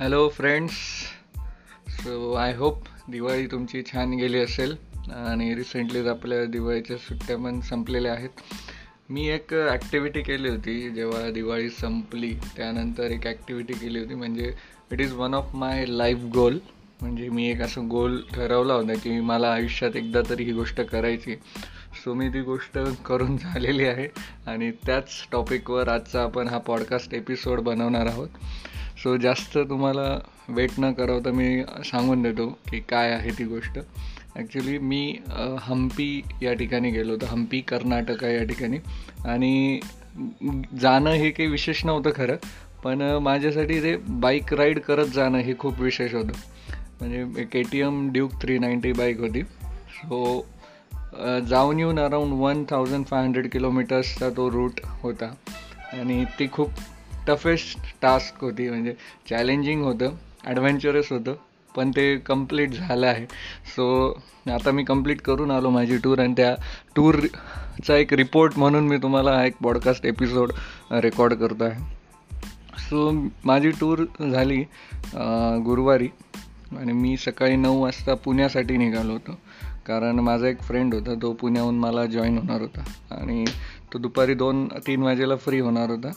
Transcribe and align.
Hello 0.00 0.28
friends 0.28 0.72
so 1.94 2.32
I 2.32 2.54
hope 2.56 2.84
Diwali 3.10 3.46
तुमची 3.46 3.82
छान 3.82 4.12
गेली 4.12 4.38
असेल. 4.38 4.74
आणि 5.14 5.54
रिसेंटलीच 5.54 6.06
आपल्या 6.06 6.44
दिवाळीच्या 6.44 6.96
सुट्ट्या 6.96 7.36
पण 7.36 7.60
संपलेल्या 7.60 8.12
आहेत. 8.12 8.40
मी 9.10 9.26
एक 9.28 9.52
ॲक्टिव्हिटी 9.54 10.22
केली 10.22 10.48
होती 10.48 10.78
जेव्हा 10.90 11.30
दिवाळी 11.30 11.68
संपली 11.70 12.32
त्यानंतर 12.56 13.10
एक 13.10 13.26
ॲक्टिव्हिटी 13.26 13.72
केली 13.72 13.98
होती 13.98 14.14
म्हणजे 14.14 14.52
it 14.92 15.00
is 15.00 15.12
one 15.12 15.34
of 15.34 15.54
my 15.54 15.84
life 15.88 16.24
goal 16.34 16.58
म्हणजे 17.00 17.28
मी 17.28 17.50
एक 17.50 17.60
असं 17.62 17.88
गोल 17.88 18.20
ठरवला 18.32 18.74
होता 18.74 18.94
की 18.94 19.20
मला 19.20 19.52
आयुष्यात 19.52 19.96
एकदा 19.96 20.20
तरी 20.30 20.44
ही 20.44 20.52
गोष्ट 20.52 20.80
करायची. 20.80 21.36
सो 22.04 22.14
मी 22.14 22.28
ती 22.28 22.40
गोष्ट 22.40 22.78
करून 23.04 23.36
झालेली 23.36 23.84
आहे. 23.84 24.08
आणि 24.46 24.70
त्याच 24.86 25.26
टॉपिकवर 25.32 25.88
आजचा 25.88 26.22
आपण 26.22 26.48
हा 26.48 26.58
पॉडकास्ट 26.58 27.14
एपिसोड 27.14 27.60
बनवणार 27.60 28.06
आहोत. 28.06 28.28
सो 29.02 29.16
जास्त 29.16 29.56
तुम्हाला 29.68 30.18
वेट 30.48 30.70
न 30.78 30.92
करावं 30.92 31.32
मी 31.32 31.62
सांगून 31.84 32.22
देतो 32.22 32.46
की 32.70 32.80
काय 32.88 33.10
आहे 33.12 33.30
ती 33.38 33.44
गोष्ट. 33.44 33.78
ॲक्च्युली 34.36 34.78
मी 34.78 35.02
हम्पी 35.62 36.22
या 36.42 36.52
ठिकाणी 36.54 36.90
गेलो 36.90 37.12
होतो. 37.12 37.26
हम्पी 37.26 37.60
कर्नाटक 37.68 38.24
या 38.24 38.44
ठिकाणी. 38.44 38.78
आणि 39.24 39.80
जाणं 40.80 41.10
हे 41.10 41.30
काही 41.30 41.48
विशेष 41.48 41.84
नव्हतं 41.84 42.10
खरं 42.16 42.36
पण 42.84 43.02
माझ्यासाठी 43.22 43.80
ते 43.82 43.96
बाईक 44.20 44.52
राईड 44.54 44.78
करत 44.80 45.06
जाणं 45.14 45.38
हे 45.38 45.54
खूप 45.58 45.80
विशेष 45.80 46.14
होतं. 46.14 46.32
म्हणजे 47.00 47.44
K 47.44 47.62
T 47.62 47.80
M 47.80 48.08
Duke 48.12 48.32
three 48.42 48.58
ninety 48.58 48.92
bike 48.92 49.20
होती. 49.20 49.42
सो 49.42 50.46
जाऊन 51.48 51.78
येऊन 51.78 51.98
around 51.98 52.32
one 52.40 52.64
thousand 52.70 53.04
five 53.06 53.24
hundred 53.24 53.50
किलोमीटर्सचा 53.50 54.30
तो 54.36 54.50
रूट 54.50 54.80
होता. 55.02 55.34
आणि 55.92 56.24
ती 56.38 56.48
खूप 56.52 56.70
टफेस्ट 57.26 57.78
टास्क 58.02 58.44
होती 58.44 58.68
म्हणजे 58.68 58.94
चॅलेंजिंग 59.30 59.82
होतं 59.84 60.14
ॲडव्हेंचरस 60.44 61.12
होतं 61.12 61.34
पण 61.74 61.90
ते 61.96 62.16
कंप्लीट 62.26 62.72
झालं 62.72 63.06
आहे. 63.06 63.24
सो 63.76 64.20
आता 64.52 64.70
मी 64.70 64.84
कंप्लीट 64.84 65.20
करून 65.22 65.50
आलो 65.50 65.70
माझी 65.70 65.96
टूर 66.04 66.18
आणि 66.18 66.34
त्या 66.36 66.54
टूरचा 66.96 67.96
एक 67.96 68.12
रिपोर्ट 68.12 68.58
म्हणून 68.58 68.88
मी 68.88 68.96
तुम्हाला 69.02 69.44
एक 69.46 69.56
पॉडकास्ट 69.62 70.06
एपिसोड 70.06 70.52
रेकॉर्ड 70.92 71.34
करतो 71.34 71.64
आहे. 71.64 71.98
सो 72.80 73.10
माझी 73.44 73.70
टूर 73.80 74.04
झाली 74.30 74.60
गुरुवारी 75.64 76.08
आणि 76.78 76.92
मी 76.92 77.16
सकाळी 77.16 77.56
नऊ 77.56 77.80
वाजता 77.82 78.14
पुण्यासाठी 78.14 78.76
निघालो 78.76 79.12
होतो. 79.12 79.38
कारण 79.86 80.18
माझा 80.20 80.48
एक 80.48 80.60
फ्रेंड 80.62 80.94
होता 80.94 81.14
तो 81.22 81.32
पुण्याहून 81.32 81.78
मला 81.78 82.04
जॉईन 82.06 82.38
होणार 82.38 82.60
होता. 82.60 82.82
आणि 83.10 83.44
तो 83.92 83.98
दुपारी 83.98 84.34
दोन 84.34 84.66
तीन 84.86 85.02
वाजेला 85.02 85.36
फ्री 85.36 85.60
होणार 85.60 85.90
होता. 85.90 86.10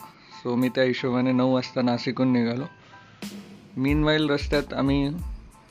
सो 0.44 0.54
मी 0.54 0.68
त्या 0.68 0.84
हिशोबाने 0.84 1.32
नऊ 1.32 1.54
वाजता 1.54 1.82
नाशिकहून 1.82 2.32
निघालो. 2.32 2.64
मीनवाईल 3.76 4.30
रस्त्यात 4.30 4.74
आम्ही 4.74 5.08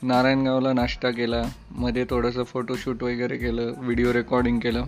नारायणगावला 0.02 0.72
नाश्ता 0.72 1.10
केला. 1.10 1.42
मध्ये 1.70 2.04
थोडंसं 2.04 2.42
फोटोशूट 2.42 3.02
वगैरे 3.02 3.36
केलं 3.36 3.72
व्हिडिओ 3.76 4.12
रेकॉर्डिंग 4.12 4.58
केलं. 4.58 4.84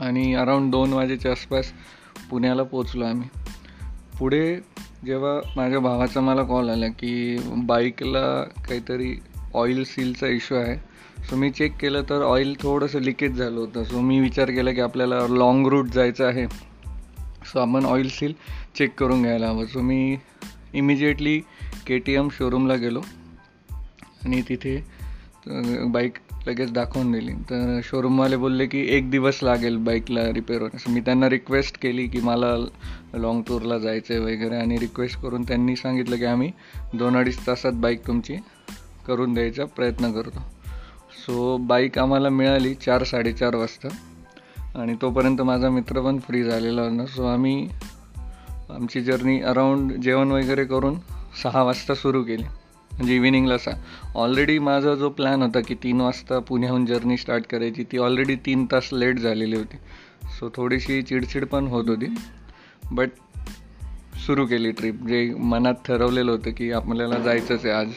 आणि 0.00 0.34
अराऊंड 0.34 0.70
दोन 0.70 0.92
वाजेच्या 0.92 1.30
आसपास 1.30 1.72
पुण्याला 2.30 2.62
पोचलो 2.62 3.04
आम्ही. 3.04 3.28
पुढे 4.18 4.56
जेव्हा 5.06 5.52
माझ्या 5.56 5.78
भावाचा 5.78 6.20
मला 6.20 6.42
कॉल 6.42 6.70
आला 6.70 6.88
की 6.88 7.38
बाईकला 7.56 8.42
काहीतरी 8.68 9.20
ऑइल 9.54 9.84
सीलचा 9.84 10.26
इश्यू 10.26 10.58
आहे 10.58 10.76
सो 11.24 11.36
मी 11.36 11.50
चेक 11.50 11.76
केलं 11.76 12.02
तर 12.02 12.22
ऑइल 12.22 12.54
थोडंसं 12.60 13.00
लिकेज 13.00 13.32
झालं 13.32 13.60
होतं. 13.60 13.84
सो 13.84 14.00
मी 14.00 14.20
विचार 14.20 14.50
केला 14.50 14.72
की 14.72 14.80
आपल्याला 14.80 15.26
लाँग 15.28 15.66
रूट 15.66 15.88
जायचं 15.88 16.26
आहे. 16.26 16.46
सो 17.44 17.58
आपण 17.58 17.84
ऑइल 17.84 18.08
सील 18.08 18.32
चेक 18.76 18.94
करून 18.98 19.22
घ्यायला 19.22 19.48
हवं. 19.48 19.66
सो 19.66 19.80
मी 19.80 20.16
इमिजिएटली 20.74 21.38
के 21.86 21.98
टी 21.98 22.12
एम 22.12 22.28
शोरूमला 22.32 22.74
गेलो. 22.74 23.00
आणि 24.24 24.42
तिथे 24.48 24.82
बाईक 25.86 26.18
लगेच 26.46 26.72
दाखवून 26.72 27.12
दिली. 27.12 27.32
तर 27.50 27.80
शोरूमवाले 27.84 28.36
बोलले 28.36 28.66
की 28.66 28.80
एक 28.96 29.10
दिवस 29.10 29.38
लागेल 29.42 29.76
बाईकला 29.76 30.20
रिपेअर 30.32 30.60
होण्यास. 30.62 30.88
मी 30.88 31.00
त्यांना 31.00 31.28
रिक्वेस्ट 31.28 31.78
केली 31.82 32.06
की 32.06 32.20
मला 32.20 32.56
लाँग 33.14 33.42
टूरला 33.48 33.78
जायचं 33.78 34.14
आहे 34.14 34.22
वगैरे. 34.22 34.56
आणि 34.56 34.78
रिक्वेस्ट 34.78 35.20
करून 35.20 35.42
त्यांनी 35.42 35.76
सांगितलं 35.76 36.16
की 36.16 36.24
आम्ही 36.24 36.50
दोन 36.94 37.16
अडीच 37.16 37.46
तासात 37.46 37.72
बाईक 37.72 38.06
तुमची 38.06 38.36
करून 39.06 39.34
द्यायचा 39.34 39.64
प्रयत्न 39.64 40.12
करतो. 40.12 40.40
सो 41.26 41.56
बाईक 41.56 41.98
आम्हाला 41.98 42.28
मिळाली 42.28 42.74
चार 42.74 43.04
साडेचार 43.04 43.54
वाजता. 43.54 43.88
आणि 44.80 44.94
तोपर्यंत 45.02 45.42
माझा 45.42 45.70
मित्र 45.70 46.00
पण 46.00 46.18
फ्री 46.18 46.42
झालेला 46.42 46.82
होता. 46.82 47.06
सो 47.06 47.26
आम्ही 47.26 47.68
आमची 48.74 49.00
जर्नी 49.00 49.40
अराऊंड 49.40 49.92
जेवण 49.92 50.30
वगैरे 50.30 50.64
करून 50.64 50.94
सहा 51.42 51.62
वाजता 51.62 51.94
सुरू 51.94 52.22
केली. 52.22 52.42
म्हणजे 52.92 53.16
इव्हिनिंगला 53.16 53.58
सहा. 53.58 53.74
ऑलरेडी 54.14 54.58
माझा 54.58 54.94
जो 54.94 55.10
प्लॅन 55.10 55.42
होता 55.42 55.60
की 55.60 55.74
तीन 55.74 56.00
वाजता 56.00 56.38
पुण्याहून 56.38 56.86
जर्नी 56.86 57.16
स्टार्ट 57.16 57.46
करायची 57.46 57.84
ती 57.92 57.98
ऑलरेडी 57.98 58.36
तीन 58.36 58.66
तास 58.72 58.88
लेट 58.92 59.18
झालेली 59.18 59.56
होती. 59.56 59.76
सो 60.40 60.48
थोडीशी 60.56 61.02
चिडचिड 61.02 61.46
पण 61.46 61.66
होत 61.66 61.84
होती. 61.88 62.14
बट 62.92 63.10
सुरू 64.26 64.46
केली 64.46 64.70
ट्रिप 64.70 64.94
जे 64.94 65.34
मनात 65.34 65.74
ठरवलेलं 65.74 66.32
होतं 66.32 66.50
की 66.50 66.72
आपल्याला 66.72 67.18
जायचंच 67.18 67.66
आहे 67.66 67.74
आज. 67.74 67.88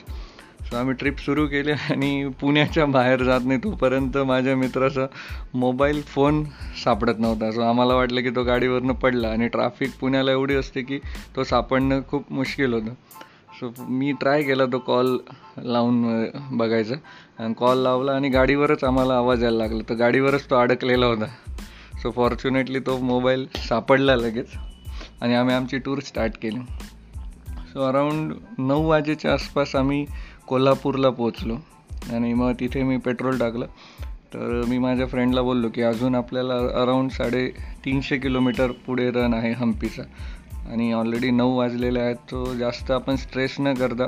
सो 0.67 0.78
आम्ही 0.78 0.94
ट्रिप 0.94 1.17
सुरू 1.17 1.47
केली 1.47 1.72
आणि 1.72 2.29
पुण्याच्या 2.41 2.85
बाहेर 2.85 3.23
जात 3.23 3.39
नाही 3.45 3.59
तोपर्यंत 3.59 4.17
माझ्या 4.17 4.55
मित्राचा 4.55 5.05
मोबाईल 5.53 6.01
फोन 6.01 6.44
सापडत 6.83 7.19
नव्हता. 7.19 7.51
सो 7.51 7.61
आम्हाला 7.61 7.94
वाटलं 7.94 8.22
की 8.22 8.29
तो 8.29 8.44
गाडीवरनं 8.44 8.94
पडला 8.94 9.27
आणि 9.27 9.47
ट्राफिक 9.47 9.91
पुण्याला 10.00 10.31
एवढी 10.31 10.56
असते 10.56 10.81
की 10.81 11.00
तो 11.35 11.44
सापडणं 11.44 12.01
खूप 12.07 12.31
मुश्किल 12.31 12.73
होतं. 12.73 12.94
सो 13.59 13.73
मी 13.79 14.11
ट्राय 14.11 14.44
केला 14.44 14.66
तो 14.66 14.79
कॉल 14.79 15.17
लावून 15.57 16.25
बघायचा. 16.51 16.95
आणि 17.39 17.53
कॉल 17.53 17.77
लावला 17.77 18.11
आणि 18.11 18.29
गाडीवरच 18.29 18.83
आम्हाला 18.83 19.13
आवाज 19.13 19.44
यायला 19.44 19.57
लागला. 19.57 19.81
तर 19.89 19.94
गाडीवरच 19.94 20.50
तो 20.50 20.56
अडकलेला 20.56 21.06
होता. 21.06 21.25
सो 22.01 22.11
फॉर्च्युनेटली 22.11 22.79
तो 22.79 22.97
मोबाईल 22.97 23.47
सापडला 23.56 24.16
लगेच 24.16 24.47
आणि 25.22 25.35
आम्ही 25.35 25.56
आमची 25.56 25.77
टूर 25.77 26.00
स्टार्ट 26.00 26.33
केली. 26.41 26.59
सो 27.50 27.83
अराऊंड 27.83 28.33
नऊ 28.57 28.88
वाजेच्या 28.88 29.33
आसपास 29.33 29.75
आम्ही 29.75 30.06
कोल्हापूरला 30.47 31.09
पोचलो 31.09 31.55
आणि 32.13 32.33
मग 32.33 32.51
तिथे 32.59 32.83
मी 32.83 32.97
पेट्रोल 32.97 33.37
टाकलं. 33.37 33.65
तर 34.33 34.63
मी 34.67 34.77
माझ्या 34.77 35.07
फ्रेंडला 35.07 35.41
बोललो 35.41 35.69
की 35.75 35.81
अजून 35.81 36.15
आपल्याला 36.15 36.81
अराऊंड 36.81 37.09
साडे 37.09 37.47
तीनशे 37.85 38.17
किलोमीटर 38.17 38.71
पुढे 38.71 39.11
रन 39.11 39.33
आहे 39.33 39.51
हम्पीचा 39.51 40.03
आणि 40.71 40.93
ऑलरेडी 40.93 41.31
नऊ 41.31 41.57
वाजलेले 41.57 41.99
आहेत 41.99 42.15
तो 42.15 42.53
जास्त 42.53 42.91
आपण 42.91 43.15
स्ट्रेस 43.15 43.55
न 43.59 43.73
करता 43.73 44.07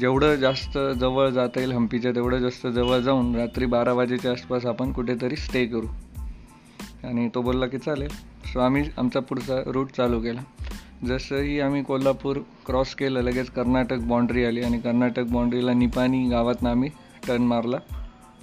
जेवढं 0.00 0.34
जास्त 0.34 0.78
जवळ 1.00 1.28
जाता 1.28 1.60
येईल 1.60 1.72
हम्पीच्या 1.72 2.10
तेवढं 2.10 2.38
जास्त 2.38 2.66
जवळ 2.66 2.98
जाऊन 2.98 3.36
रात्री 3.36 3.66
बारा 3.66 3.92
वाजेच्या 3.92 4.30
आसपास 4.30 4.66
आपण 4.66 4.92
कुठेतरी 4.92 5.36
स्टे 5.36 5.66
करू. 5.66 5.86
आणि 7.04 7.28
तो 7.34 7.42
बोलला 7.42 7.66
की 7.66 7.78
चालेल. 7.78 8.08
सो 8.52 8.60
आम्ही 8.60 8.84
आमचा 8.98 9.20
पुढचा 9.20 9.56
रूट 9.66 9.90
चालू 9.90 10.20
केला. 10.20 10.40
जसंही 11.06 11.60
आम्ही 11.60 11.82
कोल्हापूर 11.82 12.38
क्रॉस 12.66 12.94
केलं 12.94 13.22
लगेच 13.22 13.50
कर्नाटक 13.50 13.98
बाँड्री 13.98 14.44
आली 14.44 14.62
आणि 14.62 14.78
कर्नाटक 14.78 15.24
बाँड्रीला 15.24 15.72
निपाणी 15.72 16.28
गावातनं 16.28 16.70
आम्ही 16.70 16.90
टर्न 17.28 17.42
मारला 17.42 17.76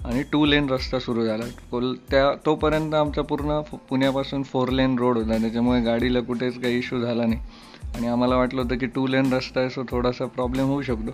आणि 0.04 0.22
टू 0.22 0.44
लेन 0.46 0.70
रस्ता 0.70 0.98
सुरू 0.98 1.24
झाला. 1.26 1.44
कोल 1.70 1.94
त्या 2.10 2.32
तोपर्यंत 2.46 2.94
आमचा 2.94 3.22
पूर्ण 3.22 3.60
पुण्यापासून 3.90 4.42
फोर 4.42 4.68
लेन 4.68 4.98
रोड 4.98 5.18
होता. 5.18 5.38
त्याच्यामुळे 5.38 5.80
गाडीला 5.80 6.20
कुठेच 6.20 6.60
काही 6.60 6.78
इश्यू 6.78 7.00
झाला 7.00 7.26
नाही. 7.26 7.40
आणि 7.94 8.06
आम्हाला 8.06 8.36
वाटलं 8.36 8.62
होतं 8.62 8.78
की 8.78 8.86
टू 8.86 9.06
लेन 9.06 9.32
रस्ता 9.32 9.60
आहे 9.60 9.70
सो 9.70 9.82
थोडासा 9.90 10.26
प्रॉब्लेम 10.26 10.66
होऊ 10.66 10.82
शकतो. 10.82 11.10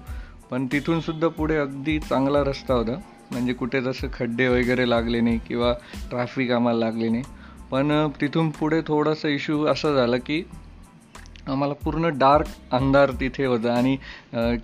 पण 0.50 0.66
तिथूनसुद्धा 0.66 1.28
पुढे 1.28 1.56
अगदी 1.56 1.98
चांगला 1.98 2.44
रस्ता 2.44 2.74
होता. 2.74 3.00
म्हणजे 3.30 3.53
कुठे 3.53 3.80
जसं 3.82 4.09
खड्डे 4.14 4.48
वगैरे 4.48 4.91
लागले 4.91 5.20
नाही 5.20 5.38
किंवा 5.38 5.72
ट्रॅफिक 6.10 6.50
आम्हाला 6.50 6.78
लागले 6.78 7.09
नाही. 7.09 7.22
पण 7.71 8.09
तिथून 8.21 8.50
पुढे 8.50 8.80
थोडासा 8.80 9.28
इश्यू 9.28 9.65
असा 9.65 9.94
झाला 9.94 10.16
की 10.16 10.42
आम्हाला 11.48 11.74
पूर्ण 11.74 12.09
डार्क 12.18 12.47
अंधार 12.72 13.10
तिथे 13.21 13.44
होता 13.47 13.72
आणि 13.74 13.97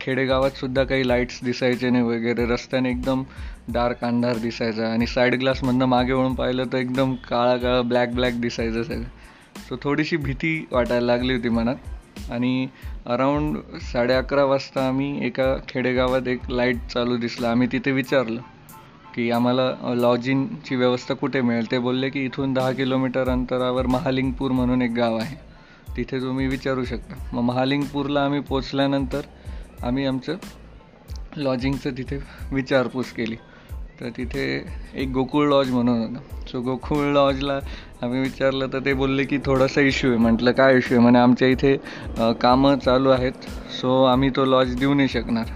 खेडेगावात 0.00 0.50
सुद्धा 0.50 0.84
काही 0.84 1.06
लाईट्स 1.08 1.38
दिसायचे 1.44 1.90
नाही 1.90 2.04
वगैरे. 2.04 2.44
रस्त्याने 2.46 2.90
एकदम 2.90 3.22
डार्क 3.68 4.04
अंधार 4.04 4.36
दिसायचा 4.38 4.88
आणि 4.88 5.06
साईड 5.06 5.34
ग्लासमधनं 5.34 5.86
मागे 5.86 6.12
वळून 6.12 6.34
पाहिलं 6.34 6.72
तर 6.72 6.78
एकदम 6.78 7.14
काळा 7.28 7.56
काळा 7.56 7.80
ब्लॅक 7.82 8.14
ब्लॅक 8.14 8.40
दिसायचं 8.40 8.82
सगळं. 8.82 9.02
सो 9.68 9.76
थोडीशी 9.82 10.16
भीती 10.16 10.66
वाटायला 10.72 11.06
लागली 11.06 11.34
होती 11.34 11.48
मनात. 11.48 11.76
आणि 12.30 12.66
अराऊंड 13.06 13.56
साडे 13.82 14.14
अकरा 14.14 14.44
वाजता 14.44 14.86
आम्ही 14.88 15.26
एका 15.26 15.54
खेडेगावात 15.68 16.28
एक 16.28 16.50
लाइट 16.50 16.86
चालू 16.92 17.16
दिसला. 17.16 17.50
आम्ही 17.50 17.68
तिथे 17.72 17.92
विचारलं 17.92 18.40
की 19.14 19.30
आम्हाला 19.30 19.94
लॉजिंगची 19.96 20.76
व्यवस्था 20.76 21.14
कुठे 21.14 21.40
मिळेल? 21.40 21.70
ते 21.70 21.78
बोलले 21.78 22.10
की 22.10 22.24
इथून 22.24 22.52
दहा 22.54 22.72
किलोमीटर 22.72 23.28
अंतरावर 23.28 23.86
महालिंगपूर 23.86 24.50
म्हणून 24.50 24.82
एक 24.82 24.90
गाव 24.90 25.16
आहे. 25.16 25.47
तिथे 25.96 26.20
तुम्ही 26.20 26.46
विचारू 26.46 26.84
शकता. 26.84 27.14
मग 27.32 27.42
महालिंगपूरला 27.42 28.24
आम्ही 28.24 28.40
पोचल्यानंतर 28.40 29.20
आम्ही 29.82 30.06
आमचं 30.06 30.36
लॉजिंगचं 31.36 31.90
तिथे 31.98 32.18
विचारपूस 32.52 33.12
केली. 33.12 33.36
तर 34.00 34.08
तिथे 34.16 34.42
एक 34.94 35.08
गोकुळ 35.08 35.48
लॉज 35.48 35.70
म्हणून 35.70 36.00
होतं. 36.00 36.46
सो 36.46 36.60
गोकुळ 36.60 37.04
लॉजला 37.12 37.58
आम्ही 38.02 38.20
विचारलं 38.20 38.66
तर 38.72 38.78
ते 38.84 38.92
बोलले 38.94 39.24
की 39.24 39.38
थोडासा 39.38 39.80
इश्यू 39.80 40.10
आहे. 40.10 40.18
म्हटलं 40.18 40.52
काय 40.52 40.76
इश्यू 40.76 40.96
आहे? 40.96 41.02
म्हणे 41.02 41.18
आमच्या 41.18 41.48
इथे 41.48 41.76
कामं 42.40 42.78
चालू 42.78 43.08
आहेत. 43.10 43.32
सो 43.80 44.02
आम्ही 44.04 44.30
तो 44.36 44.44
लॉज 44.44 44.74
देऊ 44.76 44.94
नाही 44.94 45.08
शकणार. 45.08 45.46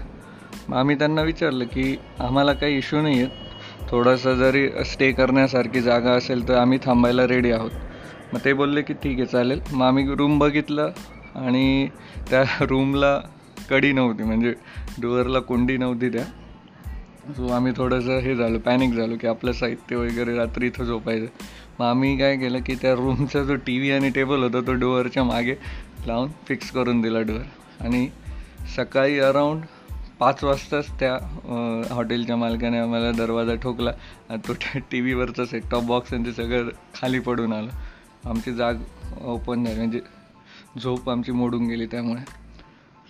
मग 0.69 0.77
आम्ही 0.77 0.95
त्यांना 0.95 1.21
विचारलं 1.21 1.65
की 1.65 1.95
आम्हाला 2.19 2.53
काही 2.53 2.77
इश्यू 2.77 3.01
नाही 3.01 3.19
आहेत 3.19 3.89
थोडंसं 3.89 4.35
जरी 4.35 4.67
स्टे 4.85 5.11
करण्यासारखी 5.11 5.81
जागा 5.81 6.11
असेल 6.11 6.47
तर 6.47 6.55
आम्ही 6.55 6.77
थांबायला 6.83 7.27
रेडी 7.27 7.51
आहोत. 7.51 7.71
मग 8.33 8.39
ते 8.45 8.53
बोलले 8.53 8.81
की 8.81 8.93
ठीक 8.93 9.17
आहे 9.17 9.25
चालेल. 9.25 9.59
मग 9.71 9.85
आम्ही 9.85 10.15
रूम 10.17 10.37
बघितलं 10.39 10.91
आणि 11.35 11.87
त्या 12.29 12.43
रूमला 12.61 13.17
कडी 13.69 13.91
नव्हती 13.93 14.23
म्हणजे 14.23 14.53
डोअरला 15.01 15.39
कुंडी 15.39 15.77
नव्हती 15.77 16.09
त्या. 16.09 16.23
सो 17.35 17.47
आम्ही 17.47 17.71
थोडंसं 17.77 18.19
हे 18.19 18.35
झालं 18.35 18.59
पॅनिक 18.59 18.93
झालो 18.93 19.15
की 19.21 19.27
आपलं 19.27 19.51
साहित्य 19.51 19.95
वगैरे 19.95 20.35
रात्री 20.35 20.67
इथं 20.67 20.83
झोपायचं. 20.83 21.25
मग 21.79 21.85
आम्ही 21.85 22.17
काय 22.17 22.35
केलं 22.37 22.61
की 22.61 22.75
त्या 22.75 22.93
रूमचा 22.93 23.43
जो 23.43 23.55
टी 23.55 23.77
व्ही 23.77 23.91
आणि 23.91 24.09
टेबल 24.09 24.43
होता 24.43 24.61
तो 24.67 24.73
डोअरच्या 24.73 25.23
मागे 25.23 25.55
लावून 26.07 26.29
फिक्स 26.47 26.71
करून 26.71 27.01
दिला 27.01 27.21
डोअर. 27.21 27.45
आणि 27.81 28.07
सकाळी 28.75 29.19
अराऊंड 29.19 29.61
पाच 30.19 30.43
वाजताच 30.43 30.89
त्या 30.99 31.13
हॉटेलच्या 31.91 32.35
मालकाने 32.35 32.77
आम्हाला 32.77 33.11
दरवाजा 33.11 33.55
ठोकला 33.55 33.91
आणि 34.29 34.47
तो 34.47 34.53
टी 34.91 35.01
व्हीवरचा 35.01 35.45
सेट 35.45 35.63
टॉप 35.71 35.83
बॉक्स 35.83 36.13
आणि 36.13 36.25
ते 36.25 36.31
सगळं 36.33 36.69
खाली 36.95 37.19
पडून 37.19 37.53
आलं. 37.53 37.69
आमची 38.25 38.53
जाग 38.53 38.75
ओपन 39.21 39.63
झाली 39.63 39.77
म्हणजे 39.77 39.99
झोप 40.81 41.09
आमची 41.09 41.31
मोडून 41.31 41.67
गेली 41.67 41.85
त्यामुळे. 41.85 42.21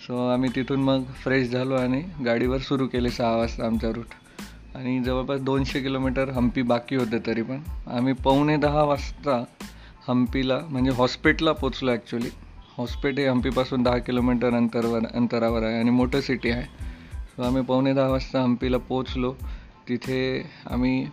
सो 0.08 0.28
आम्ही 0.30 0.50
तिथून 0.56 0.80
मग 0.80 1.04
फ्रेश 1.24 1.50
झालो 1.50 1.76
आणि 1.76 2.02
गाडीवर 2.26 2.58
सुरू 2.58 2.88
केले 2.88 3.10
सहा 3.10 3.36
वाजता 3.36 3.66
आमचा 3.66 3.90
रूट 3.90 4.14
आणि 4.76 5.00
जवळपास 5.04 5.42
दोनशे 5.42 5.82
किलोमीटर 5.82 6.30
हम्पी 6.30 6.62
बाकी 6.62 6.96
होते 6.96 7.20
तरी 7.28 7.42
पण. 7.42 7.60
आम्ही 7.88 8.14
पावणे 8.14 8.58
दहा 8.58 8.84
वाजता 8.84 9.44
हम्पीला 10.08 10.60
म्हणजे 10.70 10.92
हॉस्पेटला 10.92 11.52
पोचलो 11.52 11.92
ॲक्च्युली 11.92 12.30
हॉस्पिट 12.78 13.20
हे 13.20 13.28
हम्पीपासून 13.28 13.84
दहा 13.84 13.98
किलोमीटर 13.98 14.54
अंतरवर 14.54 15.06
अंतरावर 15.14 15.64
आहे 15.64 15.80
आणि 15.80 15.90
मोठं 15.90 16.22
सिटी 16.22 16.50
आहे. 16.50 16.64
सो 17.28 17.44
आम्ही 17.44 17.62
पावणे 17.64 17.94
दहा 17.94 18.08
वाजता 18.08 18.42
हम्पीला 18.42 18.78
पोचलो 18.78 19.34
तिथे 19.90 20.20
आम्ही 20.72 21.06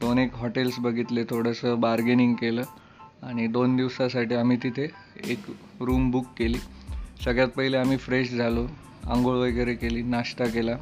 दोन 0.00 0.18
एक 0.18 0.34
हॉटेल्स 0.34 0.78
बघितले 0.80 1.22
थोडंसं 1.24 1.80
बार्गेनिंग 1.80 2.34
केलं 2.34 2.62
आणि 3.22 3.46
दोन 3.46 3.74
दिवसासाठी 3.76 4.34
आम्ही 4.34 4.56
तिथे 4.56 4.86
एक 5.24 5.50
रूम 5.80 6.10
बुक 6.10 6.26
केली. 6.38 6.58
सगळ्यात 7.24 7.48
पहिले 7.48 7.76
आम्ही 7.76 7.96
फ्रेश 7.96 8.32
झालो 8.32 8.66
आंघोळ 9.06 9.36
वगैरे 9.36 9.74
केली 9.74 10.02
नाश्ता 10.02 10.46
केला 10.46 10.76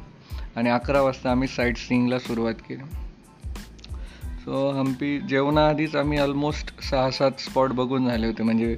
आणि 0.55 0.69
अकरा 0.69 1.01
वाजता 1.01 1.31
आम्ही 1.31 1.47
साईट 1.47 1.77
सीईंगला 1.77 2.19
सुरुवात 2.19 2.61
केली. 2.69 2.83
सो 4.39 4.69
हम्पी 4.71 5.17
जेवणाआधीच 5.29 5.95
आम्ही 5.95 6.19
ऑलमोस्ट 6.19 6.79
सहा 6.81 7.09
सात 7.11 7.39
स्पॉट 7.39 7.71
बघून 7.71 8.07
झाले 8.07 8.27
होते. 8.27 8.43
म्हणजे 8.43 8.75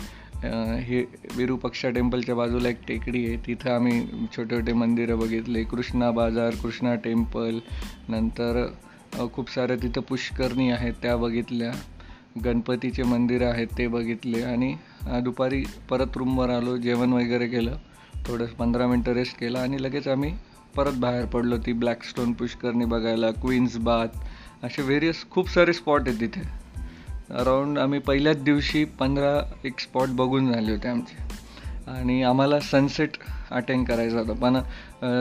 हे 0.83 1.03
विरूपक्षा 1.35 1.89
टेम्पलच्या 1.89 2.35
बाजूला 2.35 2.69
एक 2.69 2.85
टेकडी 2.87 3.25
आहे. 3.27 3.37
तिथं 3.47 3.75
आम्ही 3.75 4.01
छोटे 4.35 4.55
छोटे 4.55 4.73
मंदिरं 4.73 5.19
बघितले. 5.19 5.63
कृष्णा 5.63 6.11
बाजार 6.11 6.55
कृष्णा 6.63 6.95
टेम्पल 6.95 7.59
नंतर 8.09 8.65
खूप 9.33 9.49
साऱ्या 9.51 9.75
तिथं 9.75 10.01
पुष्करणी 10.01 10.69
आहेत 10.71 10.93
त्या 11.01 11.15
बघितल्या. 11.17 11.71
गणपतीचे 12.45 13.03
मंदिरं 13.03 13.49
आहेत 13.49 13.67
ते 13.77 13.87
बघितले. 13.87 14.41
आणि 14.41 14.75
दुपारी 15.23 15.63
परत 15.89 16.17
रूमवर 16.17 16.49
आलो 16.49 16.77
जेवण 16.77 17.13
वगैरे 17.13 17.47
केलं. 17.47 17.75
थोडं 18.25 18.45
पंधरा 18.45 18.87
मिनटं 18.87 19.13
रेस्ट 19.13 19.39
केला 19.39 19.59
आणि 19.59 19.81
लगेच 19.83 20.07
आम्ही 20.07 20.33
परत 20.75 20.93
बाहेर 20.93 21.25
पडलो 21.25 21.57
ती 21.57 21.73
ब्लॅकस्टोन 21.73 22.33
पुष्करणी 22.33 22.85
बघायला 22.85 23.31
क्वीन्स 23.31 23.77
बाथ 23.77 24.07
असे 24.63 24.81
व्हेरियस 24.81 25.25
खूप 25.31 25.49
सारे 25.49 25.73
स्पॉट 25.73 26.07
आहेत 26.07 26.19
तिथे. 26.19 26.41
अराऊंड 27.29 27.79
आम्ही 27.79 27.99
पहिल्याच 27.99 28.43
दिवशी 28.43 28.83
पंधरा 28.99 29.39
एक 29.63 29.79
स्पॉट 29.79 30.09
बघून 30.09 30.51
झाले 30.51 30.71
होते 30.71 30.87
आमचे. 30.87 31.17
आणि 31.87 32.23
आम्हाला 32.23 32.59
सनसेट 32.59 33.09
अटेंड 33.51 33.87
करायचा 33.87 34.19
होता. 34.19 34.33
पण 34.33 34.57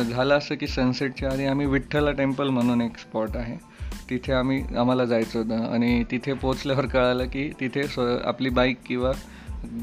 झालं 0.03 0.39
असं 0.39 0.55
की 0.55 0.67
सनसेटच्या 0.67 1.31
आधी 1.31 1.45
आम्ही 1.45 1.67
विठ्ठला 1.67 2.13
टेम्पल 2.13 2.49
म्हणून 2.49 2.81
एक 2.81 2.99
स्पॉट 2.99 3.37
आहे. 3.37 3.57
तिथे 4.11 4.33
आम्ही 4.33 4.65
आम्हाला 4.79 5.05
जायचं 5.05 5.39
होतं. 5.39 5.73
आणि 5.73 6.05
तिथे 6.11 6.33
पोचल्यावर 6.33 6.87
कळालं 6.87 7.25
की 7.25 7.51
तिथे 7.61 7.83
स्व 7.83 8.17
आपली 8.25 8.49
बाईक 8.49 8.77
किंवा 8.87 9.13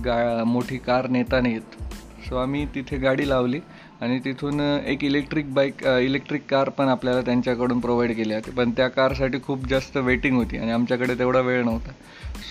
गा 0.05 0.43
मोठी 0.43 0.77
कार 0.77 1.07
नेता 1.07 1.41
नाही 1.41 1.53
येत. 1.53 1.83
सो 2.29 2.37
आम्ही 2.37 2.65
तिथे 2.65 2.97
गाडी 2.97 3.29
लावली. 3.29 3.59
आणि 4.01 4.19
तिथून 4.25 4.59
एक 4.59 5.03
इलेक्ट्रिक 5.03 5.53
बाईक 5.53 5.83
इलेक्ट्रिक 5.83 6.41
कार 6.49 6.69
पण 6.69 6.87
आपल्याला 6.87 7.21
त्यांच्याकडून 7.21 7.79
प्रोव्हाइड 7.79 8.15
केली 8.15 8.33
होती. 8.33 8.51
पण 8.51 8.71
त्या 8.71 8.87
कारसाठी 8.87 9.37
खूप 9.45 9.67
जास्त 9.67 9.97
वेटिंग 9.97 10.35
होती 10.37 10.57
आणि 10.57 10.71
आमच्याकडे 10.71 11.13
तेवढा 11.19 11.39
वेळ 11.39 11.63
नव्हता. 11.63 11.91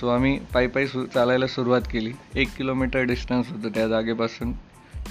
सो 0.00 0.08
आम्ही 0.08 0.38
पायी 0.54 0.66
पायी 0.66 0.86
सु 0.86 1.04
चालायला 1.04 1.46
सुरुवात 1.46 1.82
केली. 1.92 2.12
एक 2.34 2.48
किलोमीटर 2.56 3.02
डिस्टन्स 3.02 3.50
होतं 3.50 3.68
त्या 3.68 3.88
जागेपासून 3.88 4.52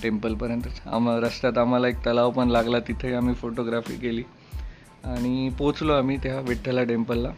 टेम्पलपर्यंतच 0.04 0.82
आम्हा 0.86 1.20
रस्त्यात 1.20 1.58
आम्हाला 1.58 1.88
एक 1.88 2.06
तलाव 2.06 2.32
पण 2.32 2.50
लागला 2.50 2.80
तिथेही 2.80 3.14
आम्ही 3.14 3.34
फोटोग्राफी 3.34 3.96
केली. 3.96 4.24
आणि 5.04 5.50
पोचलो 5.60 5.94
आम्ही 5.94 6.18
त्या 6.18 6.40
विठ्ठला 6.40 6.84
टेम्पलला 6.84 7.30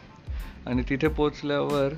आणि 0.66 0.84
तिथे 0.90 1.08
पोचल्यावर 1.08 1.94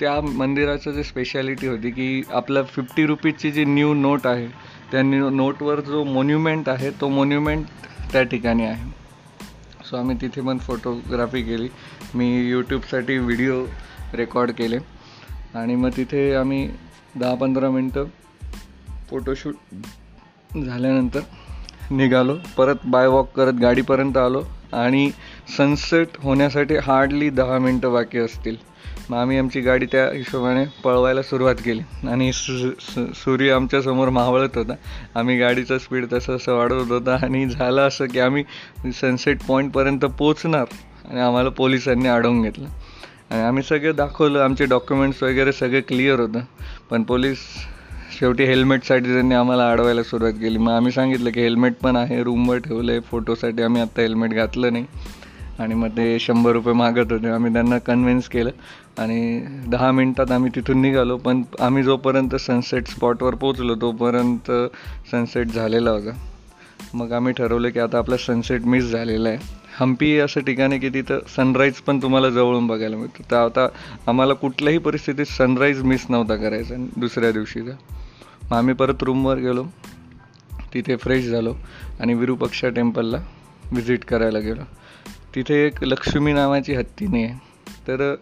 त्या 0.00 0.20
मंदिराचं 0.20 0.90
जे 0.90 1.02
स्पेशालिटी 1.04 1.66
होती 1.66 1.90
की 1.90 2.22
आपलं 2.30 2.62
फिफ्टी 2.62 3.06
रुपीजची 3.06 3.50
जी 3.50 3.64
न्यू 3.64 3.94
नोट 3.94 4.26
आहे 4.26 4.46
त्या 4.94 5.02
नोटवर 5.30 5.80
जो 5.80 6.04
मोन्युमेंट 6.04 6.68
आहे 6.68 6.90
तो 6.90 7.08
मोन्युमेंट 7.08 7.66
त्या 8.12 8.22
ठिकाणी 8.22 8.64
आहे. 8.64 8.90
सो 9.84 9.96
आम्ही 9.96 10.16
तिथे 10.20 10.40
पण 10.40 10.58
फोटोग्राफी 10.58 11.42
केली. 11.42 11.68
मी 12.14 12.48
यूट्यूबसाठी 12.48 13.18
व्हिडिओ 13.18 13.64
रेकॉर्ड 14.14 14.50
केले. 14.50 14.78
आणि 15.54 15.74
मग 15.74 15.88
तिथे 15.96 16.34
आम्ही 16.34 16.70
दहा 17.16 17.34
पंधरा 17.34 17.70
मिनटं 17.70 18.04
फोटोशूट 19.10 19.54
झाल्यानंतर 20.64 21.20
निघालो. 21.90 22.36
परत 22.56 22.76
बाय 22.84 23.06
वॉक 23.06 23.32
करत 23.36 23.52
गाडीपर्यंत 23.52 24.16
आलो. 24.16 24.42
आणि 24.72 25.10
सनसेट 25.58 26.08
होण्यासाठी 26.18 26.76
हार्डली 26.76 27.30
दहा 27.30 27.58
मिनटं 27.58 27.92
बाकी 27.92 28.18
असतील. 28.18 28.56
मग 29.10 29.16
आम्ही 29.18 29.38
आमची 29.38 29.60
गाडी 29.60 29.86
त्या 29.92 30.04
हिशोबाने 30.16 30.64
पळवायला 30.84 31.22
सुरुवात 31.22 31.54
केली. 31.64 32.06
आणि 32.08 32.30
सूर्य 32.32 33.52
आमच्यासमोर 33.52 34.08
मावळत 34.08 34.56
होता. 34.56 34.74
आम्ही 35.14 35.38
गाडीचा 35.38 35.78
स्पीड 35.78 36.06
तसं 36.12 36.36
असं 36.36 36.54
वाढवत 36.54 36.90
होता. 36.90 37.16
आणि 37.22 37.46
झालं 37.46 37.86
असं 37.86 38.06
की 38.06 38.18
आम्ही 38.20 38.44
सनसेट 38.92 39.38
पॉईंटपर्यंत 39.48 40.04
पोचणार 40.18 40.64
आणि 41.10 41.20
आम्हाला 41.20 41.50
पोलिसांनी 41.50 42.08
अडवून 42.08 42.42
घेतलं. 42.42 42.68
आणि 43.30 43.42
आम्ही 43.42 43.62
सगळे 43.62 43.92
दाखवलं 43.92 44.40
आमचे 44.40 44.64
डॉक्युमेंट्स 44.64 45.22
वगैरे 45.22 45.52
सगळे 45.52 45.80
क्लिअर 45.80 46.20
होतं. 46.20 46.40
पण 46.90 47.02
पोलीस 47.02 47.38
शेवटी 48.18 48.44
हेल्मेटसाठी 48.44 49.12
त्यांनी 49.12 49.34
आम्हाला 49.34 49.70
अडवायला 49.70 50.02
सुरुवात 50.02 50.32
केली. 50.32 50.58
मग 50.58 50.72
आम्ही 50.72 50.92
सांगितलं 50.92 51.30
की 51.30 51.40
हेल्मेट 51.40 51.74
पण 51.82 51.96
आहे 51.96 52.22
रूमवर 52.22 52.58
ठेवलं 52.58 52.92
आहे 52.92 53.00
फोटोसाठी 53.00 53.62
आम्ही 53.62 53.82
आत्ता 53.82 54.02
हेल्मेट 54.02 54.30
घातलं 54.30 54.72
नाही. 54.72 54.84
आणि 55.58 55.74
मग 55.74 55.88
ते 55.88 56.18
शंभर 56.18 56.52
रुपये 56.52 56.74
मागत 56.74 57.12
होते. 57.12 57.28
आम्ही 57.28 57.52
त्यांना 57.52 57.78
कन्व्हिन्स 57.78 58.28
केलं. 58.28 58.50
आणि 58.98 59.44
दहा 59.66 59.92
मिनटात 59.92 60.32
आम्ही 60.32 60.50
तिथून 60.54 60.80
निघालो. 60.80 61.16
पण 61.16 61.42
आम्ही 61.60 61.82
जोपर्यंत 61.82 62.36
सनसेट 62.36 62.86
स्पॉटवर 62.86 63.34
पोचलो 63.34 63.74
तोपर्यंत 63.74 64.52
सनसेट 65.10 65.46
झालेला 65.46 65.90
होता. 65.90 66.10
मग 66.94 67.12
आम्ही 67.12 67.32
ठरवलं 67.32 67.70
की 67.70 67.78
आता 67.78 67.98
आपला 67.98 68.16
सनसेट 68.16 68.62
मिस 68.62 68.84
झालेला 68.84 69.28
आहे. 69.28 69.38
हम्पी 69.80 70.18
असं 70.18 70.40
ठिकाण 70.40 70.70
आहे 70.70 70.80
की 70.80 70.88
तिथं 70.88 71.18
सनराईज 71.36 71.74
पण 71.74 72.02
तुम्हाला 72.02 72.30
जवळून 72.30 72.66
बघायला 72.66 72.96
मिळतो. 72.96 73.22
तर 73.30 73.36
आता 73.36 73.68
आम्हाला 74.06 74.34
कुठल्याही 74.34 74.78
परिस्थितीत 74.78 75.26
सनराईज 75.26 75.82
मिस 75.82 76.06
नव्हता 76.08 76.36
करायचा 76.36 76.74
दुसऱ्या 76.96 77.32
दिवशीचा 77.32 77.72
मग 78.50 78.56
आम्ही 78.56 78.74
परत 78.74 78.94
रूमवर 79.02 79.36
गेलो. 79.36 79.64
तिथे 80.74 80.96
फ्रेश 80.96 81.24
झालो. 81.24 81.54
आणि 82.00 82.14
विरूपक्षा 82.14 82.68
टेम्पलला 82.68 83.16
व्हिजिट 83.72 84.04
करायला 84.04 84.38
गेलो. 84.38 84.62
तिथे 85.34 85.54
एक 85.66 85.82
लक्ष्मी 85.84 86.32
नावाची 86.32 86.74
हत्तीने 86.74 87.22
आहे 87.24 87.38
तर 87.88 88.14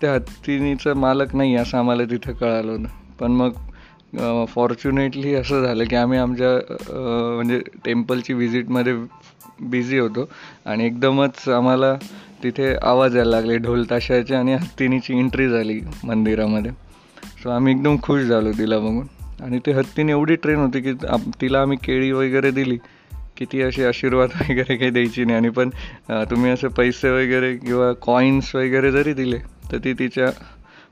त्या 0.00 0.14
हत्तीनीचं 0.14 0.96
मालक 0.96 1.34
नाही 1.36 1.54
असं 1.56 1.78
आम्हाला 1.78 2.04
तिथं 2.10 2.32
कळालं 2.32 2.70
होतं. 2.72 2.88
पण 3.20 3.32
मग 3.32 4.44
फॉर्च्युनेटली 4.48 5.34
असं 5.34 5.62
झालं 5.64 5.84
की 5.84 5.96
आम्ही 5.96 6.18
आमच्या 6.18 6.48
म्हणजे 7.36 7.60
टेम्पलची 7.84 8.32
व्हिजिटमध्ये 8.32 8.94
बिझी 9.60 9.98
होतो. 9.98 10.28
आणि 10.66 10.86
एकदमच 10.86 11.48
आम्हाला 11.48 11.94
तिथे 12.42 12.74
आवाज 12.82 13.16
यायला 13.16 13.30
लागले 13.30 13.56
ढोल 13.58 13.84
ताशाचे 13.90 14.34
आणि 14.34 14.54
हत्तीनीची 14.54 15.18
एंट्री 15.18 15.48
झाली 15.48 15.80
मंदिरामध्ये. 16.04 16.70
सो 17.42 17.50
आम्ही 17.50 17.74
एकदम 17.74 17.96
खुश 18.02 18.22
झालो 18.22 18.52
तिला 18.58 18.78
बघून. 18.78 19.06
आणि 19.42 19.58
ते 19.66 19.72
हत्तीने 19.72 20.12
एवढी 20.12 20.34
ट्रेन 20.34 20.56
होती 20.56 20.80
की 20.80 20.92
तिला 21.40 21.60
आम्ही 21.62 21.78
केळी 21.84 22.10
वगैरे 22.12 22.50
दिली. 22.50 22.78
किती 23.36 23.60
असे 23.62 23.84
आशीर्वाद 23.84 24.30
वगैरे 24.40 24.76
काही 24.76 24.90
द्यायची 24.90 25.24
नाही. 25.24 25.36
आणि 25.36 25.48
पण 25.50 25.70
तुम्ही 26.30 26.50
असे 26.50 26.68
पैसे 26.68 27.10
वगैरे 27.10 27.54
किंवा 27.56 27.92
कॉईन्स 28.02 28.54
वगैरे 28.54 28.92
जरी 28.92 29.12
दिले 29.14 29.38
तर 29.72 29.78
ती 29.84 29.92
तिच्या 29.92 30.30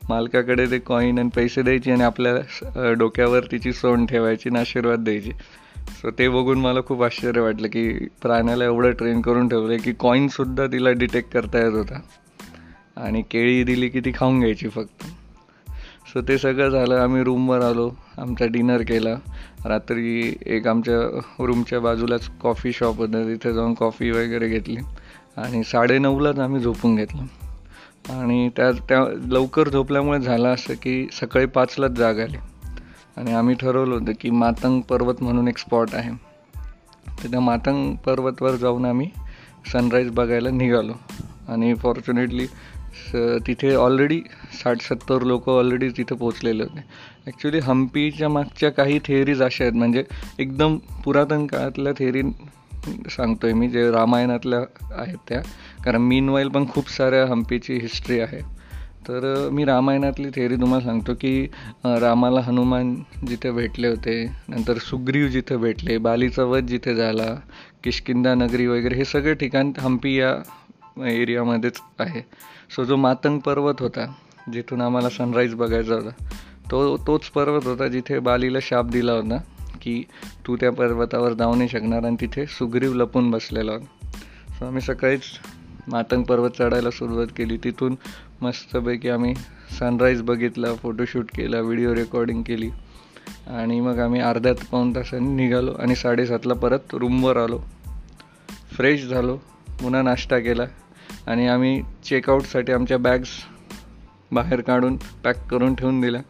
मालकाकडे 0.09 0.67
ते 0.71 0.79
कॉईन 0.79 1.19
आणि 1.19 1.29
पैसे 1.37 1.63
द्यायची 1.63 1.91
आणि 1.91 2.03
आपल्या 2.03 2.93
डोक्यावर 2.93 3.45
तिची 3.53 3.73
सोंड 3.73 4.09
ठेवायची 4.09 4.49
आणि 4.49 4.59
आशीर्वाद 4.59 5.05
द्यायची. 5.05 5.31
सो 6.01 6.11
ते 6.11 6.29
बघून 6.29 6.59
मला 6.59 6.81
खूप 6.87 7.03
आश्चर्य 7.03 7.41
वाटलं 7.41 7.69
की 7.69 7.89
प्राण्याला 8.23 8.65
एवढं 8.65 8.91
ट्रेन 8.91 9.21
करून 9.21 9.49
ठेवलं 9.49 9.77
की 9.77 9.93
कॉईनसुद्धा 9.93 10.67
तिला 10.67 10.91
डिटेक्ट 10.93 11.33
करता 11.33 11.59
येत 11.59 11.73
होता. 11.73 12.01
आणि 12.97 13.23
केळी 13.23 13.63
दिली 13.65 13.89
की 13.89 14.01
ती 14.01 14.13
खाऊन 14.15 14.39
घ्यायची 14.41 14.69
फक्त. 14.69 15.05
सो 16.13 16.21
ते 16.21 16.39
सगळं 16.39 16.69
झालं. 16.69 16.95
आम्ही 16.95 17.25
रूमवर 17.25 17.61
आलो. 17.61 17.91
आमचा 18.19 18.47
डिनर 18.47 18.81
केला. 18.83 19.15
रात्री 19.65 20.37
एक 20.47 20.67
आमच्या 20.67 21.21
रूमच्या 21.39 21.81
बाजूलाच 21.81 22.31
कॉफी 22.41 22.73
शॉप 22.73 22.97
होतं. 22.97 23.25
तिथे 23.25 23.53
जाऊन 23.53 23.75
कॉफी 23.75 24.11
वगैरे 24.11 24.49
घेतली. 24.49 24.77
आणि 25.37 25.65
साडेनऊलाच 25.65 26.39
आम्ही 26.39 26.61
झोपून 26.61 26.97
घेतलं. 26.97 27.23
आणि 28.21 28.49
त्या 28.57 28.73
त्या 28.73 29.05
लवकर 29.27 29.69
झोपल्यामुळे 29.69 30.21
झालं 30.21 30.55
असं 30.55 30.75
की 30.75 31.09
सकाळी 31.13 31.47
पाचलाच 31.47 31.91
जाग 31.91 32.19
आली. 32.19 32.37
आणि 33.17 33.33
आम्ही 33.33 33.55
ठरवलं 33.55 33.95
होतं 33.95 34.13
की 34.21 34.31
मातंग 34.31 34.81
पर्वत 34.81 35.15
म्हणून 35.21 35.49
एक 35.49 35.59
स्पॉट 35.59 35.89
आहे. 35.93 36.11
तर 37.23 37.31
त्या 37.31 37.41
मातंग 37.41 37.95
पर्वतवर 37.95 38.55
जाऊन 38.55 38.85
आम्ही 38.85 39.11
सनराईज 39.73 40.11
बघायला 40.11 40.51
निघालो. 40.51 40.93
आणि 41.49 41.75
फॉर्च्युनेटली 41.75 42.47
स 42.93 43.17
तिथे 43.47 43.75
ऑलरेडी 43.75 44.21
साठ 44.63 44.81
सत्तर 44.81 45.23
लोक 45.23 45.49
ऑलरेडी 45.49 45.89
तिथे 45.89 46.15
पोचलेले 46.15 46.63
होते. 46.63 46.85
ॲक्च्युली 47.27 47.59
हम्पीच्या 47.59 48.29
मागच्या 48.29 48.71
काही 48.71 48.99
थेअरीज 48.99 49.43
अशा 49.43 49.65
आहेत. 49.65 49.75
म्हणजे 49.75 50.05
एकदम 50.39 50.77
पुरातन 51.05 51.47
काळातल्या 51.47 51.93
थेअरी 51.93 52.23
सांगतोय 53.11 53.53
मी 53.53 53.69
जे 53.69 53.91
रामायणातल्या 53.91 54.61
आहेत 54.99 55.19
त्या. 55.29 55.41
कारण 55.85 56.01
मीनवाईल 56.01 56.49
पण 56.49 56.67
खूप 56.69 56.91
साऱ्या 56.91 57.27
हम्पीची 57.27 57.75
हिस्ट्री 57.75 58.21
आहे. 58.21 58.41
तर 59.09 59.49
मी 59.53 59.65
रामायणातली 59.65 60.29
थेअरी 60.31 60.57
तुम्हाला 60.57 60.85
सांगतो 60.85 61.15
की 61.15 61.47
रामाला 61.85 62.41
हनुमान 62.41 62.95
जिथे 63.29 63.51
भेटले 63.51 63.89
होते 63.89 64.15
नंतर 64.49 64.79
सुग्रीव 64.79 65.27
जिथे 65.29 65.57
भेटले 65.57 65.99
बालीचा 65.99 66.45
वध 66.45 66.67
जिथे 66.67 66.95
झाला 66.95 67.35
किशकिंदा 67.85 68.35
नगरी 68.35 68.67
वगैरे 68.67 68.95
हे 68.95 69.05
सगळे 69.05 69.35
ठिकाण 69.35 69.73
हम्पी 69.79 70.15
या 70.19 70.35
एरियामध्येच 70.99 71.81
आहे. 71.99 72.21
सो 72.71 72.85
जो 72.85 72.97
मातंग 72.97 73.39
पर्वत 73.39 73.81
होता 73.81 74.07
जिथून 74.53 74.81
आम्हाला 74.81 75.09
सनराईज 75.09 75.55
बघायचा 75.55 75.95
होता 75.95 76.25
तो 76.71 76.97
तोच 76.97 77.27
पर्वत 77.27 77.67
होता 77.67 77.89
जिथे 77.89 78.19
बालीला 78.19 78.59
शाप 78.63 78.85
दिला 78.85 79.13
होता 79.13 79.39
की 79.83 80.03
तू 80.47 80.57
त्या 80.57 80.73
पर्वतावर 80.73 81.33
जाऊ 81.33 81.55
नाही 81.55 81.69
शकणार 81.69 82.05
आणि 82.05 82.17
तिथे 82.21 82.47
सुग्रीव 82.47 82.95
लपून 82.95 83.31
बसलेला 83.31 83.73
होता. 83.73 84.07
सो 84.59 84.65
आम्ही 84.65 84.81
सकाळीच 84.81 85.23
मातंग 85.89 86.23
पर्वत 86.23 86.51
चढायला 86.59 86.91
सुरुवात 86.91 87.27
केली. 87.37 87.57
तिथून 87.57 87.97
मस्तपैकी 88.43 89.09
आम्ही 89.09 89.35
सनराईज 89.79 90.23
बघितला 90.23 90.75
फोटोशूट 90.75 91.31
केला 91.37 91.61
व्हिडिओ 91.61 91.95
रेकॉर्डिंग 91.95 92.43
केली. 92.43 92.71
आणि 93.47 93.81
मग 93.81 93.99
आम्ही 93.99 94.21
अर्ध्यात 94.21 94.65
पाऊन 94.73 94.95
तासांनी 94.95 95.43
निघालो 95.43 95.73
आणि 95.73 95.95
साडेसातला 95.95 96.55
परत 96.55 96.95
रूमवर 96.95 97.37
आलो. 97.37 97.61
फ्रेश 98.77 99.05
झालो 99.05 99.37
पुन्हा 99.81 100.03
नाश्ता 100.03 100.39
केला. 100.39 100.65
आणि 101.27 101.49
आम्ही 101.49 101.83
चेकआउटसाठी 102.05 102.73
आमच्या 102.73 102.99
बॅग्स 102.99 103.29
बाहेर 104.33 104.61
काढून 104.61 104.97
पॅक 104.97 105.47
करून 105.51 105.75
ठेवून 105.75 106.01
दिल्या. 106.01 106.21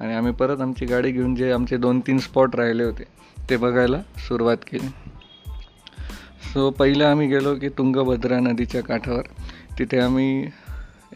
आणि 0.00 0.14
आम्ही 0.14 0.32
परत 0.32 0.60
आमची 0.60 0.86
गाडी 0.86 1.10
घेऊन 1.10 1.34
जे 1.34 1.52
आमचे 1.52 1.76
दोन 1.76 2.00
तीन 2.00 2.18
स्पॉट 2.18 2.56
राहिले 2.56 2.84
होते 2.84 3.04
ते 3.50 3.56
बघायला 3.56 3.96
सुरुवात 4.28 4.56
केली. 4.56 4.86
सो 6.52 6.70
पहिलं 6.70 7.04
आम्ही 7.04 7.28
गेलो 7.28 7.54
की 7.54 7.68
तुंगभद्रा 7.68 8.40
नदीच्या 8.40 8.82
काठावर. 8.82 9.22
तिथे 9.78 9.98
आम्ही 9.98 10.46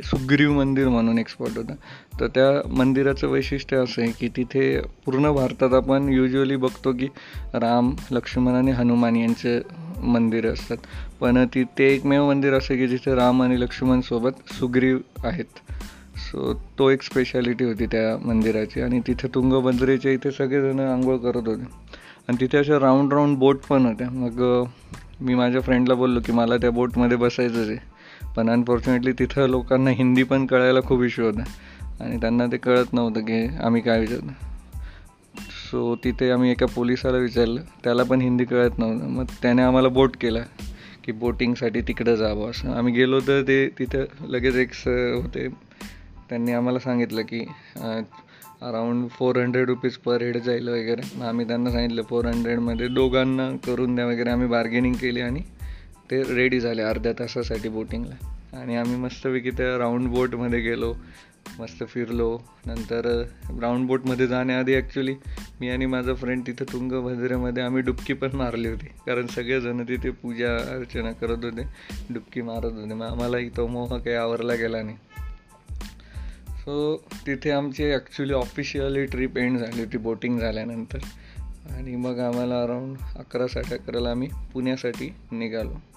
सुग्रीव 0.05 0.53
मंदिर 0.53 0.89
म्हणून 0.89 1.19
एक 1.19 1.29
स्पॉट 1.29 1.57
होता. 1.57 1.75
तर 2.21 2.27
त्या 2.27 2.69
मंदिराचं 2.69 3.29
वैशिष्ट्य 3.29 3.77
असं 3.77 4.03
आहे 4.03 4.13
की 4.21 4.29
तिथे 4.29 4.81
पूर्ण 4.81 5.33
भारतात 5.33 5.75
आपण 5.75 6.09
युजली 6.09 6.57
बघतो 6.57 6.93
की 6.93 7.09
राम 7.55 7.95
लक्ष्मण 8.11 8.53
आणि 8.53 8.71
हनुमान 8.71 9.17
यांचे 9.17 9.61
मंदिरं 10.03 10.53
असतात. 10.53 10.77
पण 11.21 11.45
ती 11.55 11.65
ते 11.65 11.85
एकमेव 11.85 12.29
मंदिर 12.29 12.55
असं 12.55 12.77
की 12.77 12.89
जिथे 12.89 13.15
राम 13.15 13.43
आणि 13.43 13.61
लक्ष्मणसोबत 13.61 14.53
सुग्रीव 14.53 14.99
आहेत. 15.25 15.59
सो 16.17 16.55
तो 16.79 16.91
एक 16.91 17.03
स्पेशालिटी 17.03 17.65
होती 17.65 17.87
त्या 17.87 18.27
मंदिराची. 18.27 18.81
आणि 18.81 19.01
तिथे 19.07 19.29
तुंगभद्रेच्या 19.35 20.13
इथे 20.13 20.31
सगळेजण 20.31 20.81
आंघोळ 20.81 21.17
करत 21.17 21.49
होते. 21.49 21.63
आणि 22.29 22.37
तिथे 22.41 22.59
अशा 22.59 22.81
राऊंड 22.81 23.13
राऊंड 23.13 23.37
बोट 23.37 23.59
पण 23.59 23.87
होत्या. 23.87 24.11
मग 24.11 24.65
मी 25.21 25.35
माझ्या 25.35 25.61
फ्रेंडला 25.61 25.95
बोललो 25.95 26.21
की 26.21 26.33
मला 26.33 26.57
त्या 26.57 26.71
बोटमध्ये 26.71 27.17
बसायचंच 27.17 27.69
आहे. 27.69 27.92
पण 28.37 28.51
अनफॉर्च्युनेटली 28.51 29.13
तिथं 29.13 29.49
लोकांना 29.49 29.91
हिंदी 29.91 30.23
पण 30.23 30.47
कळायला 30.47 30.81
खूप 30.81 31.03
इश्यू 31.03 31.25
होता. 31.25 31.43
आणि 32.01 32.17
त्यांना 32.17 32.47
ते 32.47 32.57
कळत 32.57 32.93
नव्हतं 32.93 33.21
की 33.21 33.47
आम्ही 33.65 33.83
काय 33.83 34.01
विचारलं 34.01 34.33
सो 35.71 35.95
तिथे 36.05 36.31
आम्ही 36.31 36.51
एका 36.51 36.67
पोलिसाला 36.67 37.19
विचारलं. 37.19 37.61
त्याला 37.85 38.03
पण 38.03 38.21
हिंदी 38.21 38.45
कळत 38.45 38.79
नव्हतं. 38.79 39.09
मग 39.09 39.25
त्याने 39.43 39.63
आम्हाला 39.63 39.89
बोट 39.89 40.17
केला 40.21 40.41
की 41.05 41.13
बोटिंगसाठी 41.13 41.81
तिकडं 41.81 42.15
जावं 42.15 42.51
असं. 42.51 42.73
आम्ही 42.73 42.93
गेलो 42.95 43.21
तर 43.21 43.43
ते 43.43 43.69
तिथं 43.79 44.05
लगेच 44.29 44.57
एक 44.57 44.71
होते. 45.23 45.49
त्यांनी 46.29 46.53
आम्हाला 46.53 46.79
सांगितलं 46.79 47.23
की 47.23 47.45
around 48.63 49.09
four 49.11 49.37
hundred 49.37 49.69
rupees 49.69 49.93
per 49.93 50.23
head 50.23 50.37
जाईल 50.37 50.69
वगैरे. 50.69 51.03
मग 51.17 51.27
आम्ही 51.27 51.47
त्यांना 51.47 51.71
सांगितलं 51.71 52.03
फोर 52.03 52.25
हंड्रेडमध्ये 52.25 52.89
दोघांना 52.89 53.51
करून 53.67 53.95
द्या 53.95 54.07
वगैरे. 54.07 54.31
आम्ही 54.31 54.49
बार्गेनिंग 54.49 54.95
केली 54.95 55.21
आणि 55.21 55.41
ते 56.13 56.23
रेडी 56.35 56.61
झाले 56.61 56.83
अर्ध्या 56.83 57.13
तासासाठी 57.13 57.69
बोटिंगला 57.69 58.15
आणि 58.59 58.77
आम्ही 58.77 58.97
मस्तपैकी 58.97 59.51
त्या 59.51 59.79
राऊंड 59.79 60.09
बोटमध्ये 60.09 60.61
गेलो 60.61 60.95
मस्त 61.59 61.85
फिरलो. 61.89 62.39
नंतर 62.67 63.25
राऊंड 63.61 63.87
बोटमध्ये 63.87 64.27
जाण्याआधी 64.27 64.75
ॲक्च्युली 64.75 65.15
मी 65.61 65.69
आणि 65.69 65.87
माझा 65.87 66.15
फ्रेंड 66.15 66.47
तिथं 66.47 66.73
तुंगभद्रेमध्ये 66.73 67.63
आम्ही 67.63 67.83
डुबकी 67.83 68.13
पण 68.13 68.29
मारली 68.33 68.69
होती. 68.69 68.87
कारण 68.87 69.27
सगळेजण 69.27 69.83
तिथे 69.83 70.11
पूजा 70.11 70.57
अर्चना 70.57 71.13
करत 71.13 71.45
होते. 71.45 71.63
डुबकी 72.11 72.43
मारत 72.43 72.73
होते. 72.73 72.95
मग 72.95 73.07
आम्हालाही 73.07 73.49
तो 73.49 73.67
मोह 73.67 73.99
काही 73.99 74.17
आवरला 74.17 74.55
गेला 74.55 74.83
नाही. 74.83 74.97
सो 76.59 77.05
तिथे 77.27 77.51
आमची 77.51 77.93
ॲक्च्युली 77.93 78.33
ऑफिशियली 78.33 79.05
ट्रिप 79.07 79.39
एंड 79.39 79.59
झाली 79.59 79.81
होती 79.81 79.99
बोटिंग 79.99 80.39
झाल्यानंतर. 80.39 80.99
आणि 81.71 81.97
मग 81.97 82.19
आम्हाला 82.19 82.63
अराऊंड 82.63 82.97
अकरा 83.17 83.47
साडे 83.47 83.75
अकराला 83.75 84.11
आम्ही 84.11 84.29
पुण्यासाठी 84.53 85.15
निघालो. 85.33 85.92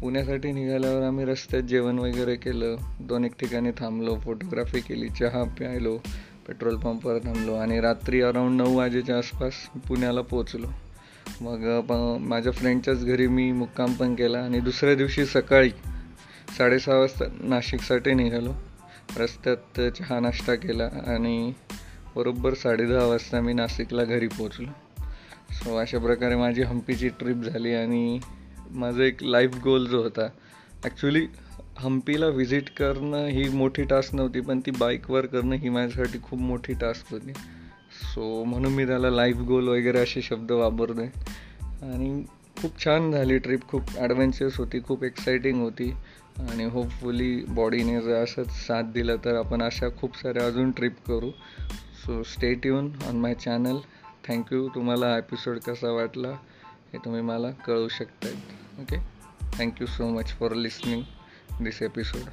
पुण्यासाठी 0.00 0.52
निघाल्यावर 0.52 1.02
आम्ही 1.02 1.24
रस्त्यात 1.24 1.62
जेवण 1.62 1.98
वगैरे 1.98 2.34
केलं. 2.36 2.76
दोन 3.00 3.24
एक 3.24 3.32
ठिकाणी 3.40 3.70
थांबलो 3.70 4.16
फोटोग्राफी 4.16 4.80
केली 4.80 5.08
चहा 5.08 5.42
प्यायलो 5.58 5.96
पेट्रोल 6.48 6.76
पंपवर 6.76 7.18
थांबलो 7.18 7.54
आणि 7.54 7.80
रात्री 7.80 8.20
अराऊंड 8.20 8.60
नऊ 8.60 8.76
वाजेच्या 8.76 9.18
आसपास 9.18 9.52
पुण्याला 9.88 10.20
पोचलो 10.20 10.66
मग 11.40 11.66
माझ्या 12.20 12.52
फ्रेंडच्याच 12.52 13.04
घरी 13.04 13.26
मी 13.26 13.52
मुक्काम 13.52 13.92
पण 13.92 14.14
केला 14.14 14.38
आणि 14.38 14.60
दुसऱ्या 14.60 14.94
दिवशी 14.94 15.24
सकाळी 15.26 15.70
साडेसहा 16.58 16.96
वाजता 16.96 17.24
नाशिकसाठी 17.40 18.14
निघालो. 18.14 18.52
रस्त्यात 19.16 19.80
चहा 19.90 20.20
नाश्ता 20.20 20.54
केला 20.54 20.88
आणि 21.06 21.52
बरोबर 22.16 22.54
साडेदहा 22.54 23.06
वाजता 23.06 23.40
मी 23.40 23.52
नाशिकला 23.52 24.04
घरी 24.04 24.28
पोचलो 24.28 24.68
सो 25.52 25.76
अशा 25.76 25.98
प्रकारे 25.98 26.36
माझी 26.36 26.62
हम्पीची 26.62 27.08
ट्रिप 27.08 27.36
झाली 27.36 27.74
आणि 27.74 28.18
माझं 28.70 29.02
एक 29.02 29.22
लाईफ 29.22 29.56
गोल 29.64 29.86
जो 29.86 30.02
होता. 30.02 30.28
ॲक्च्युली 30.84 31.26
हम्पीला 31.78 32.26
व्हिजिट 32.28 32.68
करणं 32.70 33.26
ही 33.26 33.48
मोठी 33.48 33.82
टास्क 33.82 34.14
नव्हती 34.14 34.40
पण 34.40 34.60
ती 34.60 34.70
बाईकवर 34.70 35.26
करणं 35.26 35.56
ही 35.56 35.68
माझ्यासाठी 35.68 36.18
खूप 36.22 36.38
मोठी 36.40 36.74
टास्क 36.80 37.12
होती. 37.12 37.32
सो 38.04 38.44
म्हणून 38.44 38.72
मी 38.72 38.86
त्याला 38.86 39.10
लाईफ 39.10 39.36
गोल 39.48 39.68
वगैरे 39.68 39.98
असे 39.98 40.22
शब्द 40.22 40.52
वापरते 40.52 41.04
आणि 41.82 42.22
खूप 42.60 42.78
छान 42.84 43.10
झाली 43.12 43.38
ट्रिप 43.38 43.66
खूप 43.68 43.96
ॲडव्हेंचरस 43.98 44.58
होती 44.58 44.82
खूप 44.82 45.04
एक्साइटिंग 45.04 45.60
होती. 45.62 45.92
आणि 46.40 46.64
होपफुली 46.64 47.44
बॉडीने 47.48 48.00
जर 48.00 48.22
असंच 48.22 48.50
साथ 48.66 48.92
दिलं 48.92 49.16
तर 49.24 49.36
आपण 49.36 49.62
अशा 49.62 49.88
खूप 49.98 50.16
साऱ्या 50.16 50.46
अजून 50.46 50.70
ट्रिप 50.70 50.96
करू. 51.06 51.30
So 52.04 52.22
stay 52.22 52.62
tuned 52.62 52.90
on 53.08 53.16
my 53.16 53.34
channel 53.34 53.78
thank you 54.28 54.68
तुम्हाला 54.68 55.16
एपिसोड 55.18 55.58
कसा 55.58 55.90
वाटला 55.92 56.28
हे 56.92 56.98
तुम्ही 57.04 57.20
मला 57.22 57.50
कळवू 57.66 57.88
शकता 57.88 58.28
okay. 58.82 59.00
Thank 59.52 59.80
you 59.80 59.86
so 59.86 60.08
much 60.08 60.32
for 60.32 60.50
listening 60.50 61.06
this 61.58 61.82
episode. 61.82 62.28